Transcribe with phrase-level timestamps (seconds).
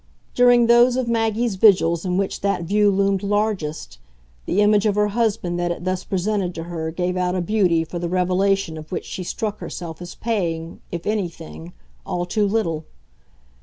[0.33, 3.99] During those of Maggie's vigils in which that view loomed largest,
[4.47, 7.83] the image of her husband that it thus presented to her gave out a beauty
[7.83, 12.85] for the revelation of which she struck herself as paying, if anything, all too little.